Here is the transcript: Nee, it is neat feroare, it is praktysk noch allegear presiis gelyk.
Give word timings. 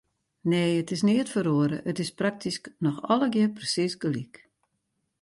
Nee, 0.51 0.71
it 0.81 0.89
is 0.95 1.03
neat 1.07 1.29
feroare, 1.33 1.77
it 1.91 1.97
is 2.03 2.13
praktysk 2.21 2.63
noch 2.85 2.97
allegear 3.13 3.51
presiis 3.57 3.93
gelyk. 4.03 4.35